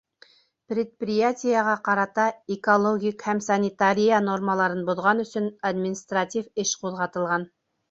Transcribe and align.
Предприятиеға 0.71 1.75
ҡарата 1.87 2.25
экологик 2.55 3.27
һәм 3.27 3.43
санитария 3.49 4.23
нормаларын 4.31 4.83
боҙған 4.89 5.23
өсөн 5.27 5.53
административ 5.73 6.67
эш 6.67 6.75
ҡуҙғатылған. 6.83 7.51